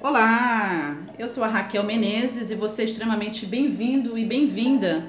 [0.00, 5.04] Olá, eu sou a Raquel Menezes e você é extremamente bem-vindo e bem-vinda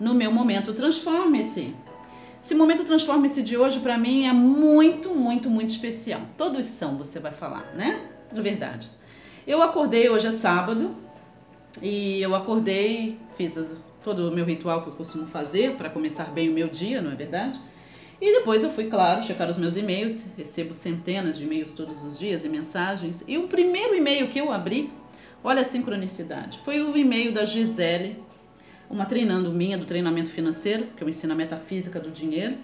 [0.00, 1.72] no meu momento Transforme-se.
[2.42, 6.20] Esse momento Transforme-se de hoje para mim é muito, muito, muito especial.
[6.36, 8.00] Todos são, você vai falar, né?
[8.34, 8.90] É verdade.
[9.46, 10.92] Eu acordei hoje é sábado
[11.80, 13.56] e eu acordei, fiz
[14.02, 17.12] todo o meu ritual que eu costumo fazer para começar bem o meu dia, não
[17.12, 17.60] é verdade?
[18.24, 22.18] E depois eu fui, claro, checar os meus e-mails, recebo centenas de e-mails todos os
[22.18, 23.22] dias e mensagens.
[23.28, 24.90] E o primeiro e-mail que eu abri,
[25.42, 28.16] olha a sincronicidade, foi o e-mail da Gisele,
[28.88, 32.56] uma treinando minha do treinamento financeiro, que eu ensino a metafísica do dinheiro.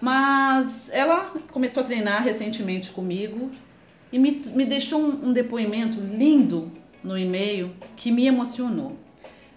[0.00, 3.48] Mas ela começou a treinar recentemente comigo
[4.10, 6.68] e me, me deixou um, um depoimento lindo
[7.04, 8.96] no e-mail que me emocionou.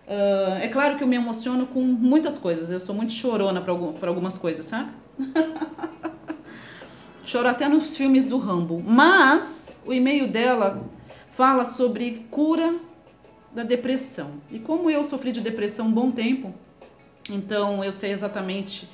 [0.08, 4.10] Uh, é claro que eu me emociono com muitas coisas, eu sou muito chorona para
[4.10, 4.92] algumas coisas, sabe?
[7.26, 8.84] Choro até nos filmes do Rambo.
[8.86, 10.84] Mas o e-mail dela
[11.30, 12.78] fala sobre cura
[13.54, 14.42] da depressão.
[14.52, 16.54] E como eu sofri de depressão um bom tempo,
[17.32, 18.90] então eu sei exatamente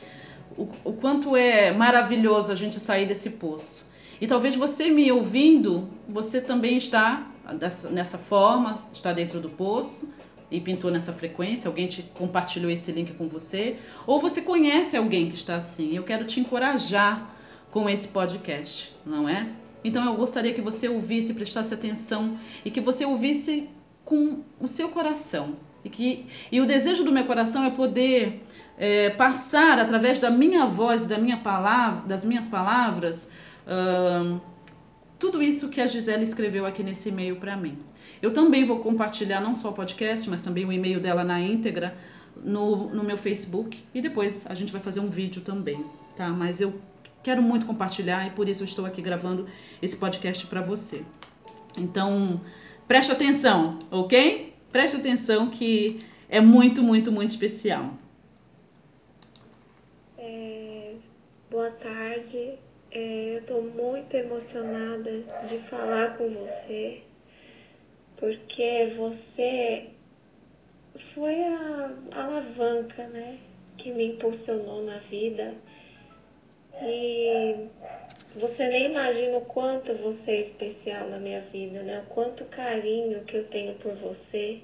[0.56, 3.90] o, o quanto é maravilhoso a gente sair desse poço.
[4.22, 10.20] E talvez você me ouvindo, você também está dessa, nessa forma, está dentro do poço
[10.52, 15.30] e pintou nessa frequência, alguém te compartilhou esse link com você, ou você conhece alguém
[15.30, 15.96] que está assim.
[15.96, 17.36] Eu quero te encorajar
[17.72, 19.48] com esse podcast, não é?
[19.84, 23.70] Então eu gostaria que você ouvisse, prestasse atenção e que você ouvisse
[24.04, 25.56] com o seu coração.
[25.86, 28.42] E, que, e o desejo do meu coração é poder
[28.78, 33.34] é, passar através da minha voz, da minha palavra, das minhas palavras,
[35.20, 37.78] tudo isso que a Gisele escreveu aqui nesse e-mail para mim.
[38.22, 41.96] Eu também vou compartilhar não só o podcast, mas também o e-mail dela na íntegra
[42.38, 45.84] no, no meu Facebook e depois a gente vai fazer um vídeo também,
[46.16, 46.30] tá?
[46.30, 46.82] Mas eu
[47.22, 49.46] quero muito compartilhar e por isso eu estou aqui gravando
[49.82, 51.06] esse podcast para você.
[51.78, 52.40] Então,
[52.88, 54.54] preste atenção, ok?
[54.72, 56.00] Preste atenção que
[56.30, 57.94] é muito, muito, muito especial.
[60.18, 60.94] É,
[61.50, 62.58] boa tarde.
[62.92, 67.02] É, eu estou muito emocionada de falar com você
[68.16, 69.88] porque você
[71.14, 73.38] foi a alavanca, né,
[73.78, 75.54] que me impulsionou na vida.
[76.82, 77.68] E
[78.36, 82.04] você nem imagina o quanto você é especial na minha vida, né?
[82.06, 84.60] O quanto carinho que eu tenho por você.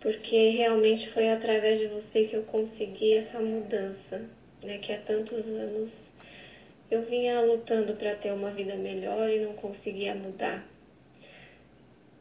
[0.00, 4.24] Porque realmente foi através de você que eu consegui essa mudança,
[4.62, 4.78] né?
[4.78, 5.90] Que há tantos anos
[6.90, 10.64] eu vinha lutando para ter uma vida melhor e não conseguia mudar.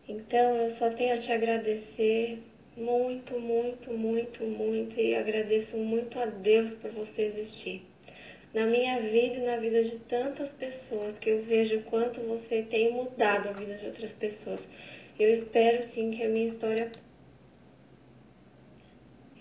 [0.08, 2.40] Então eu só tenho a te agradecer
[2.78, 7.82] muito, muito, muito, muito e agradeço muito a Deus por você existir.
[8.54, 12.92] Na minha vida e na vida de tantas pessoas, que eu vejo quanto você tem
[12.92, 14.64] mudado a vida de outras pessoas.
[15.20, 16.90] Eu espero sim que a minha história.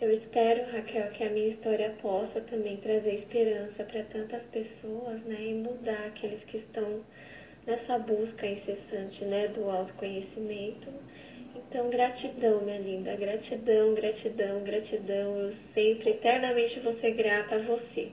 [0.00, 5.37] Eu espero, Raquel, que a minha história possa também trazer esperança para tantas pessoas, né?
[5.41, 7.00] E mudar aqueles que estão
[7.66, 10.88] nessa busca incessante né, do autoconhecimento.
[11.55, 15.38] Então, gratidão, minha linda, gratidão, gratidão, gratidão.
[15.38, 18.09] Eu sempre, eternamente vou ser grata a você.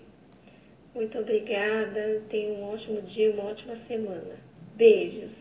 [0.93, 4.35] Muito obrigada, tenha um ótimo dia, uma ótima semana.
[4.75, 5.31] Beijos.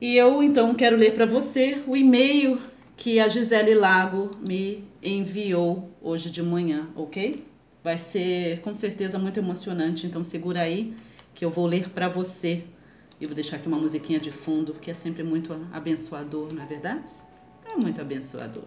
[0.00, 2.58] E eu então quero ler para você o e-mail
[3.02, 7.44] que a Gisele Lago me enviou hoje de manhã, ok?
[7.82, 10.94] Vai ser com certeza muito emocionante, então segura aí
[11.34, 12.62] que eu vou ler para você.
[13.20, 16.66] E vou deixar aqui uma musiquinha de fundo, que é sempre muito abençoador, não é
[16.66, 17.10] verdade?
[17.66, 18.62] É muito abençoador.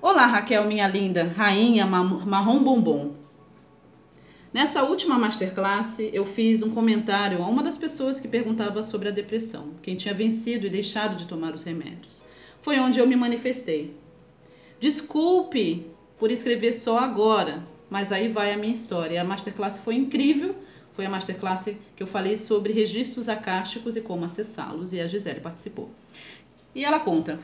[0.00, 3.12] Olá, Raquel, minha linda, rainha marrom bombom.
[4.52, 9.12] Nessa última masterclass, eu fiz um comentário a uma das pessoas que perguntava sobre a
[9.12, 12.41] depressão, quem tinha vencido e deixado de tomar os remédios.
[12.62, 13.94] Foi onde eu me manifestei.
[14.80, 15.86] Desculpe
[16.18, 19.20] por escrever só agora, mas aí vai a minha história.
[19.20, 20.54] A masterclass foi incrível
[20.94, 25.40] foi a masterclass que eu falei sobre registros acásticos e como acessá-los, e a Gisele
[25.40, 25.90] participou.
[26.74, 27.38] E ela conta: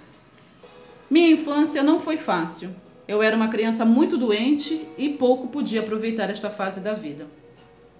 [1.11, 2.75] Minha infância não foi fácil.
[3.07, 7.27] Eu era uma criança muito doente e pouco podia aproveitar esta fase da vida.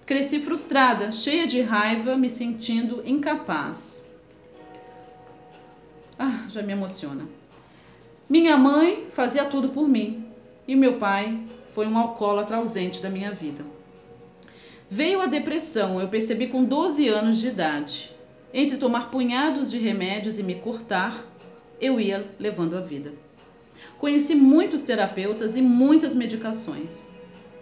[0.05, 4.08] Cresci frustrada, cheia de raiva, me sentindo incapaz.
[6.21, 7.25] Ah, já me emociona.
[8.29, 10.25] Minha mãe fazia tudo por mim
[10.67, 13.63] e meu pai foi um alcoólatra ausente da minha vida.
[14.89, 18.11] Veio a depressão, eu percebi com 12 anos de idade.
[18.53, 21.15] Entre tomar punhados de remédios e me cortar,
[21.79, 23.13] eu ia levando a vida.
[23.97, 27.11] Conheci muitos terapeutas e muitas medicações.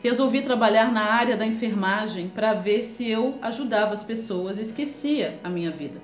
[0.01, 5.39] Resolvi trabalhar na área da enfermagem para ver se eu ajudava as pessoas e esquecia
[5.43, 6.01] a minha vida.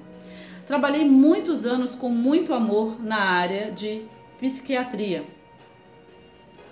[0.74, 4.02] Trabalhei muitos anos com muito amor na área de
[4.40, 5.24] psiquiatria.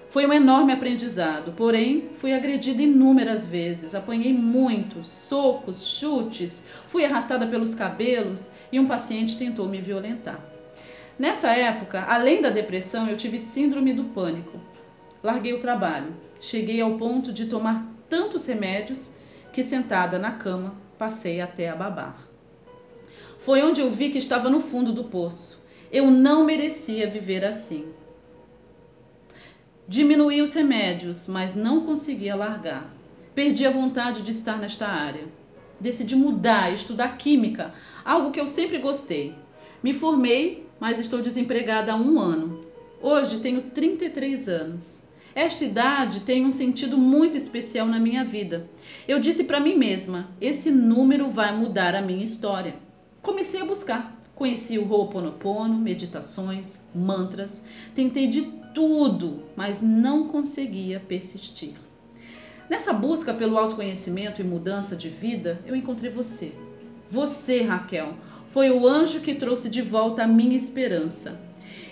[0.09, 7.45] Foi um enorme aprendizado, porém fui agredida inúmeras vezes, apanhei muitos socos, chutes, fui arrastada
[7.45, 10.43] pelos cabelos e um paciente tentou me violentar.
[11.19, 14.59] Nessa época, além da depressão, eu tive síndrome do pânico.
[15.21, 19.17] Larguei o trabalho, cheguei ao ponto de tomar tantos remédios
[19.53, 22.30] que sentada na cama passei até a babar.
[23.43, 25.65] Foi onde eu vi que estava no fundo do poço.
[25.91, 27.91] Eu não merecia viver assim.
[29.87, 32.87] Diminuí os remédios, mas não conseguia largar.
[33.33, 35.27] Perdi a vontade de estar nesta área.
[35.79, 37.73] Decidi mudar, estudar química,
[38.05, 39.33] algo que eu sempre gostei.
[39.81, 42.61] Me formei, mas estou desempregada há um ano.
[43.01, 45.13] Hoje tenho 33 anos.
[45.33, 48.69] Esta idade tem um sentido muito especial na minha vida.
[49.07, 52.90] Eu disse para mim mesma: esse número vai mudar a minha história.
[53.21, 54.19] Comecei a buscar.
[54.33, 58.41] Conheci o Ho'oponopono, meditações, mantras, tentei de
[58.73, 61.75] tudo, mas não conseguia persistir.
[62.67, 66.51] Nessa busca pelo autoconhecimento e mudança de vida, eu encontrei você.
[67.11, 68.15] Você, Raquel,
[68.47, 71.39] foi o anjo que trouxe de volta a minha esperança.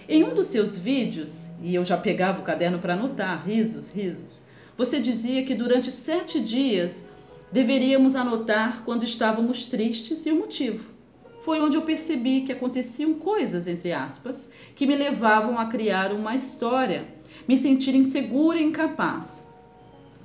[0.07, 4.45] Em um dos seus vídeos, e eu já pegava o caderno para anotar, risos, risos,
[4.75, 7.09] você dizia que durante sete dias
[7.51, 10.97] deveríamos anotar quando estávamos tristes e o motivo
[11.41, 16.35] foi onde eu percebi que aconteciam coisas, entre aspas, que me levavam a criar uma
[16.35, 17.07] história,
[17.47, 19.49] me sentir insegura e incapaz.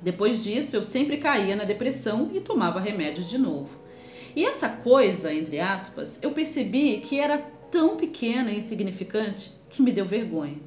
[0.01, 3.79] Depois disso, eu sempre caía na depressão e tomava remédios de novo.
[4.35, 7.39] E essa coisa, entre aspas, eu percebi que era
[7.71, 10.61] tão pequena e insignificante que me deu vergonha.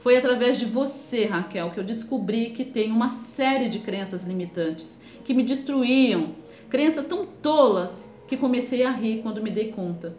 [0.00, 5.00] Foi através de você, Raquel, que eu descobri que tenho uma série de crenças limitantes
[5.22, 6.30] que me destruíam,
[6.70, 10.14] crenças tão tolas que comecei a rir quando me dei conta.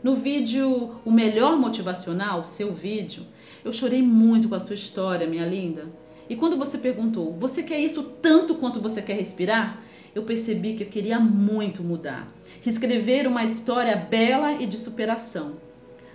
[0.00, 3.26] No vídeo O Melhor Motivacional, seu vídeo,
[3.64, 5.84] eu chorei muito com a sua história, minha linda.
[6.30, 9.82] E quando você perguntou, você quer isso tanto quanto você quer respirar?
[10.14, 12.32] Eu percebi que eu queria muito mudar.
[12.64, 15.56] Escrever uma história bela e de superação.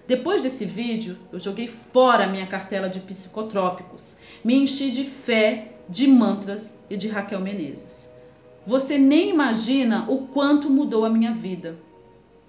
[0.08, 4.22] Depois desse vídeo, eu joguei fora a minha cartela de psicotrópicos.
[4.42, 8.21] Me enchi de fé, de mantras e de Raquel Menezes.
[8.66, 11.80] Você nem imagina o quanto mudou a minha vida.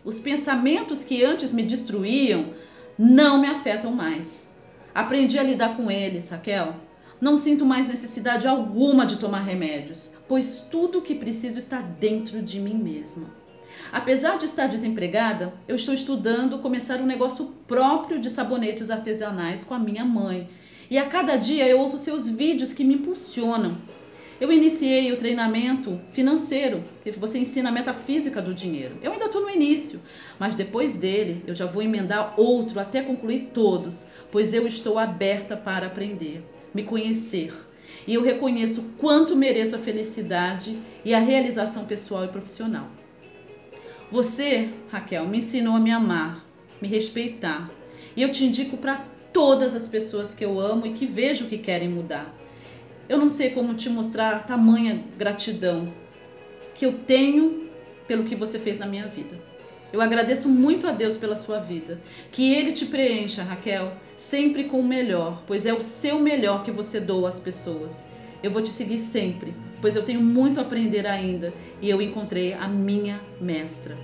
[0.05, 2.50] Os pensamentos que antes me destruíam
[2.99, 4.59] não me afetam mais.
[4.94, 6.76] Aprendi a lidar com eles, Raquel.
[7.19, 12.43] Não sinto mais necessidade alguma de tomar remédios, pois tudo o que preciso está dentro
[12.43, 13.31] de mim mesma.
[13.91, 19.73] Apesar de estar desempregada, eu estou estudando começar um negócio próprio de sabonetes artesanais com
[19.73, 20.49] a minha mãe.
[20.91, 23.76] E a cada dia eu ouço seus vídeos que me impulsionam.
[24.42, 28.98] Eu iniciei o treinamento financeiro, que você ensina a metafísica do dinheiro.
[29.00, 30.02] Eu ainda estou no início,
[30.36, 35.56] mas depois dele eu já vou emendar outro até concluir todos, pois eu estou aberta
[35.56, 36.44] para aprender,
[36.74, 37.54] me conhecer.
[38.04, 42.88] E eu reconheço quanto mereço a felicidade e a realização pessoal e profissional.
[44.10, 46.44] Você, Raquel, me ensinou a me amar,
[46.80, 47.70] me respeitar.
[48.16, 51.58] E eu te indico para todas as pessoas que eu amo e que vejo que
[51.58, 52.41] querem mudar.
[53.08, 55.93] Eu não sei como te mostrar tamanha gratidão
[56.75, 57.68] que eu tenho
[58.06, 59.37] pelo que você fez na minha vida.
[59.92, 62.00] Eu agradeço muito a Deus pela sua vida.
[62.30, 66.71] Que Ele te preencha, Raquel, sempre com o melhor, pois é o seu melhor que
[66.71, 68.09] você doa às pessoas.
[68.42, 72.54] Eu vou te seguir sempre, pois eu tenho muito a aprender ainda e eu encontrei
[72.54, 73.97] a minha mestra.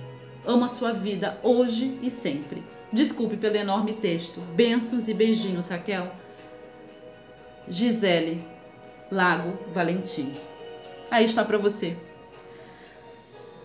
[0.45, 2.63] Amo a sua vida hoje e sempre.
[2.93, 4.39] Desculpe pelo enorme texto.
[4.55, 6.11] Bênçãos e beijinhos, Raquel.
[7.67, 8.41] Gisele,
[9.11, 10.33] Lago Valentim.
[11.09, 11.95] Aí está para você.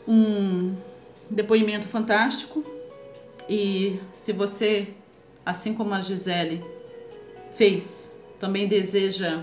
[0.06, 0.74] Um
[1.30, 2.64] depoimento fantástico.
[3.48, 4.88] E se você,
[5.44, 6.64] assim como a Gisele
[7.52, 9.42] fez, também deseja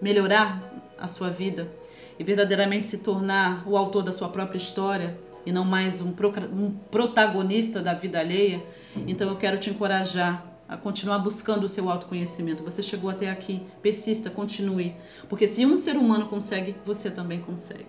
[0.00, 0.60] melhorar
[0.98, 1.70] a sua vida
[2.18, 6.14] e verdadeiramente se tornar o autor da sua própria história e não mais um,
[6.52, 8.62] um protagonista da vida alheia,
[9.06, 12.62] então eu quero te encorajar continuar buscando o seu autoconhecimento.
[12.64, 14.94] Você chegou até aqui, persista, continue.
[15.28, 17.86] Porque se um ser humano consegue, você também consegue.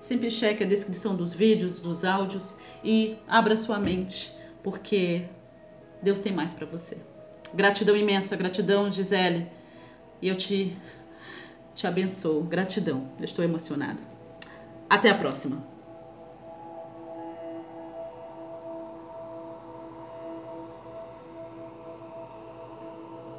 [0.00, 5.26] Sempre cheque a descrição dos vídeos, dos áudios e abra sua mente, porque
[6.02, 7.02] Deus tem mais para você.
[7.54, 9.48] Gratidão imensa, gratidão, Gisele.
[10.20, 10.76] E eu te,
[11.74, 12.42] te abençoo.
[12.44, 13.08] Gratidão.
[13.18, 14.02] Eu estou emocionada.
[14.88, 15.75] Até a próxima.